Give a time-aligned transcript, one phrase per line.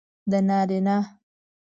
[0.31, 0.97] د نارینه